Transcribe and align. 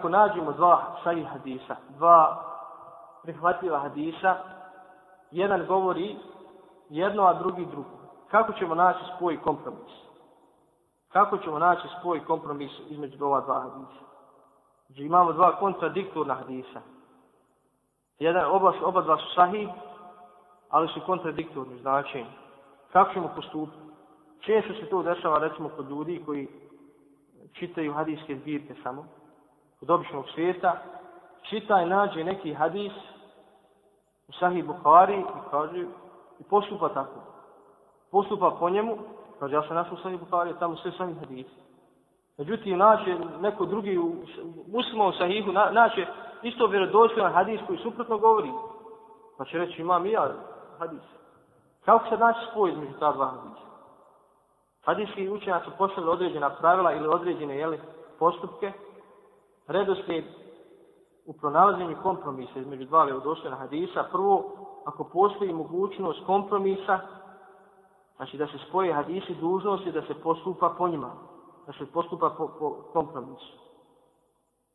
Ako 0.00 0.08
nađemo 0.08 0.52
dva 0.52 0.96
sahih 1.04 1.26
hadisa, 1.26 1.76
dva 1.88 2.44
prihvatljiva 3.22 3.78
hadisa, 3.78 4.36
jedan 5.30 5.66
govori 5.66 6.16
jedno, 6.88 7.22
a 7.22 7.34
drugi 7.34 7.66
drugo. 7.66 7.90
Kako 8.30 8.52
ćemo 8.52 8.74
naći 8.74 9.00
spoj 9.16 9.42
kompromis? 9.42 9.92
Kako 11.08 11.38
ćemo 11.38 11.58
naći 11.58 11.88
spoj 12.00 12.24
kompromis 12.24 12.70
između 12.88 13.24
ova 13.24 13.40
dva 13.40 13.60
hadisa? 13.60 14.04
Znači 14.86 15.02
imamo 15.02 15.32
dva 15.32 15.56
kontradiktorna 15.56 16.34
hadisa. 16.34 16.80
Jedan, 18.18 18.44
oba, 18.50 18.72
oba 18.84 19.02
dva 19.02 19.16
su 19.16 19.34
sahih, 19.34 19.68
ali 20.70 20.88
su 20.88 21.00
kontradiktorni 21.06 21.78
značenje. 21.78 22.30
Kako 22.92 23.12
ćemo 23.12 23.32
postupiti? 23.36 23.78
Često 24.40 24.74
se 24.74 24.90
to 24.90 25.02
dešava, 25.02 25.38
recimo, 25.38 25.68
kod 25.68 25.90
ljudi 25.90 26.22
koji 26.26 26.48
čitaju 27.52 27.92
hadijske 27.92 28.36
zbirke 28.36 28.74
samo, 28.82 29.04
od 29.82 29.90
običnog 29.90 30.24
svijeta, 30.34 30.76
čita 31.42 31.82
i 31.82 31.86
nađe 31.86 32.24
neki 32.24 32.54
hadis 32.54 32.92
u 34.28 34.32
Sahih 34.32 34.64
Bukhari 34.64 35.20
i 35.20 35.50
kaže, 35.50 35.84
i 36.38 36.44
postupa 36.50 36.88
tako. 36.88 37.20
Postupa 38.10 38.56
po 38.60 38.70
njemu, 38.70 38.98
kaže, 39.38 39.54
ja 39.54 39.62
sam 39.62 39.76
našao 39.76 39.94
u 39.94 40.02
Sahih 40.02 40.20
Bukhari, 40.20 40.58
tamo 40.58 40.76
sve 40.76 40.92
Sahih 40.92 41.16
hadisi. 41.18 41.60
Međutim, 42.38 42.78
naće 42.78 43.16
neko 43.40 43.64
drugi 43.64 43.98
u 43.98 44.14
muslimom 44.72 45.12
Sahihu, 45.12 45.52
na, 45.52 45.70
naće 45.70 46.06
isto 46.42 46.66
vjerodostojan 46.66 47.32
hadis 47.32 47.60
koji 47.66 47.78
suprotno 47.78 48.18
govori. 48.18 48.52
Pa 49.38 49.44
će 49.44 49.58
reći, 49.58 49.80
imam 49.80 50.06
i 50.06 50.10
ja 50.10 50.32
hadis. 50.78 51.02
Kako 51.84 52.08
se 52.08 52.16
naći 52.16 52.40
spoj 52.50 52.70
između 52.70 52.92
ta 52.98 53.12
dva 53.12 53.26
hadisa? 53.26 53.70
Hadijski 54.84 55.28
učenjaci 55.28 55.64
su 55.64 55.70
postavili 55.78 56.12
određena 56.12 56.50
pravila 56.50 56.92
ili 56.92 57.08
određene 57.08 57.56
jeli, 57.56 57.80
postupke, 58.18 58.72
redoslijed 59.66 60.24
u 61.26 61.32
pronalaženju 61.32 61.96
kompromisa 62.02 62.58
između 62.58 62.84
dva 62.84 63.04
vjerodostojna 63.04 63.56
hadisa. 63.56 64.04
Prvo, 64.12 64.52
ako 64.84 65.04
postoji 65.04 65.52
mogućnost 65.52 66.26
kompromisa, 66.26 66.98
znači 68.16 68.36
da 68.36 68.46
se 68.46 68.58
spoje 68.68 68.92
hadisi 68.92 69.34
dužnosti 69.34 69.92
da 69.92 70.02
se 70.02 70.14
postupa 70.14 70.74
po 70.78 70.88
njima, 70.88 71.10
da 71.66 71.72
se 71.72 71.92
postupa 71.92 72.30
po, 72.30 72.48
po 72.58 72.70
kompromisu. 72.92 73.58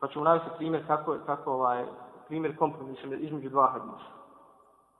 Pa 0.00 0.08
ćemo 0.08 0.24
navesti 0.24 0.50
primjer 0.56 0.86
kako, 0.86 1.16
kako 1.26 1.52
ovaj, 1.52 1.84
primjer 2.28 2.56
kompromisa 2.58 3.06
između 3.06 3.48
dva 3.48 3.66
hadisa. 3.66 4.10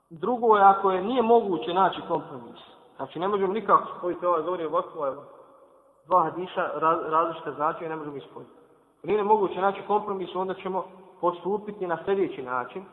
Drugo 0.09 0.57
je 0.57 0.63
ako 0.63 0.91
je 0.91 1.03
nije 1.03 1.21
moguće 1.21 1.73
naći 1.73 2.01
kompromis. 2.07 2.59
Znači 2.95 3.19
ne 3.19 3.27
možemo 3.27 3.53
nikako 3.53 3.97
spojiti 3.97 4.25
ovaj 4.25 4.41
govori 4.41 4.65
ovako, 4.65 4.99
ovaj 4.99 5.15
dva 6.05 6.23
hadisa 6.23 6.69
raz, 6.73 6.99
različite 7.05 7.51
značaje 7.51 7.89
ne 7.89 7.95
možemo 7.95 8.17
ispojiti. 8.17 8.51
Nije 9.03 9.17
ne 9.17 9.23
moguće 9.23 9.61
naći 9.61 9.81
kompromis, 9.87 10.35
onda 10.35 10.53
ćemo 10.53 10.85
postupiti 11.21 11.87
na 11.87 11.97
sljedeći 12.05 12.41
način, 12.41 12.83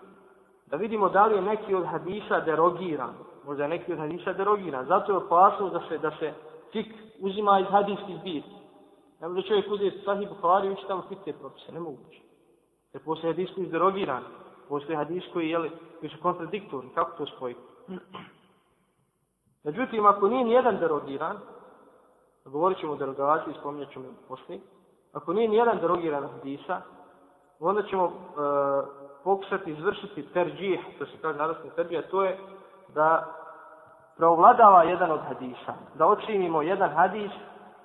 da 0.67 0.77
vidimo 0.77 1.09
da 1.09 1.27
li 1.27 1.35
je 1.35 1.43
neki 1.43 1.75
od 1.75 1.87
hadisa 1.87 2.41
derogiran. 2.41 3.15
Možda 3.47 3.63
je 3.63 3.69
neki 3.69 3.93
od 3.93 3.99
hadisa 3.99 4.33
derogiran. 4.33 4.87
Zato 4.87 5.13
je 5.13 5.19
opasno 5.19 5.71
da 5.71 5.81
se, 5.89 5.99
da 5.99 6.11
se 6.11 6.35
fik 6.73 6.87
uzima 7.21 7.61
iz 7.61 7.67
hadijskih 7.71 8.19
zbirki. 8.21 8.59
Ne 9.21 9.29
može 9.29 9.49
čovjek 9.49 9.73
uzeti 9.73 10.05
sahih 10.05 10.29
Bukhari 10.29 10.69
i 10.69 10.71
ući 10.71 10.87
tamo 10.87 11.03
fik 11.09 11.19
te 11.25 11.33
propise. 11.33 11.73
Nemoguće. 11.73 12.21
Jer 12.93 13.05
postoje 13.05 13.33
hadis 13.33 13.51
koji 13.55 13.65
je 13.65 13.71
derogiran 13.71 14.23
postoje 14.69 14.97
hadis 14.97 15.25
koji, 15.33 15.51
jeli, 15.51 15.71
koji 16.01 16.11
su 16.11 16.17
kontradiktorni, 16.23 16.91
kako 16.95 17.17
to 17.19 17.27
spojiti? 17.37 17.61
Međutim, 19.65 20.07
ako 20.07 20.29
nije 20.29 20.45
nijedan 20.45 20.79
derogiran, 20.79 21.39
govorit 22.45 22.79
ćemo 22.79 22.93
o 22.93 22.97
derogaciji, 22.97 23.55
spominjat 23.61 23.93
ćemo 23.93 24.05
poslije, 24.29 24.61
ako 25.13 25.33
nije 25.33 25.49
nijedan 25.49 25.79
derogiran 25.79 26.29
hadisa, 26.29 26.81
onda 27.61 27.83
ćemo 27.83 28.05
e, 28.05 28.11
pokušati 29.25 29.71
izvršiti 29.71 30.33
terđih, 30.33 30.81
to 30.99 31.07
se 31.07 31.13
kaže 31.23 31.39
naravno 31.39 31.71
terđih, 31.77 32.01
to 32.11 32.25
je 32.25 32.39
da 32.95 33.35
preovladava 34.17 34.83
jedan 34.83 35.11
od 35.11 35.21
hadisa, 35.29 35.75
da 35.95 36.07
očinimo 36.07 36.63
jedan 36.63 36.91
hadis 36.91 37.31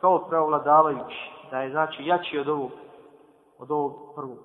kao 0.01 0.19
preovladavajući, 0.19 1.31
da 1.51 1.61
je 1.61 1.71
znači 1.71 2.05
jači 2.05 2.39
od 2.39 2.49
ovog, 2.49 2.71
od 3.59 3.71
ovog 3.71 4.15
prvog. 4.15 4.37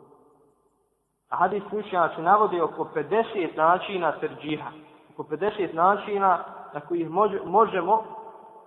A 1.28 1.36
hadis 1.36 1.62
učenjaci 1.72 2.22
navode 2.22 2.62
oko 2.62 2.88
50 2.94 3.56
načina 3.56 4.12
terđiha. 4.12 4.70
Oko 5.14 5.22
50 5.22 5.74
načina 5.74 6.44
na 6.74 6.80
kojih 6.80 7.10
možemo 7.44 8.04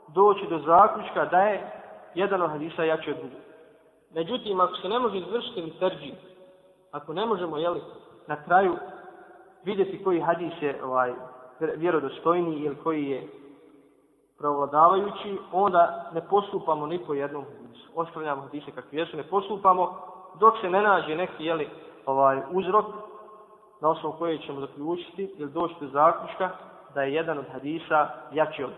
doći 0.08 0.48
do 0.50 0.60
zaključka 0.60 1.26
da 1.26 1.40
je 1.42 1.72
jedan 2.16 2.42
od 2.42 2.50
hadisa 2.52 2.84
jači 2.84 3.12
od 3.12 3.18
drugog. 3.18 3.40
Međutim, 4.14 4.60
ako 4.60 4.76
se 4.76 4.90
ne 4.90 5.00
može 5.00 5.18
izvršiti 5.18 5.62
ni 5.62 6.14
ako 6.92 7.14
ne 7.14 7.26
možemo 7.26 7.58
jeli, 7.58 7.82
na 8.28 8.44
kraju 8.44 8.78
vidjeti 9.64 10.04
koji 10.04 10.20
hadis 10.20 10.54
je 10.62 10.84
ovaj, 10.84 11.14
vjerodostojni 11.76 12.56
ili 12.56 12.76
koji 12.76 13.06
je 13.10 13.28
pravladavajući, 14.38 15.38
onda 15.52 16.10
ne 16.14 16.22
postupamo 16.30 16.88
ni 16.88 17.00
po 17.00 17.14
jednom 17.14 17.44
hadisu. 17.44 17.90
Ostavljamo 17.96 18.42
hadise 18.42 18.72
kakvi 18.72 18.98
jesu, 18.98 19.18
ne 19.18 19.24
postupamo 19.24 19.98
dok 20.40 20.54
se 20.62 20.70
ne 20.70 20.82
nađe 20.82 21.16
neki 21.16 21.46
jeli, 21.46 21.70
ovaj 22.06 22.42
uzrok 22.52 22.86
na 23.82 23.90
osnovu 23.90 24.16
koje 24.20 24.38
ćemo 24.38 24.60
zaključiti 24.60 25.36
ili 25.38 25.52
doći 25.52 25.76
do 25.82 25.88
zaključka 25.88 26.50
da 26.94 27.02
je 27.04 27.14
jedan 27.14 27.38
od 27.38 27.46
hadisa 27.52 28.10
jači 28.32 28.64
od 28.64 28.72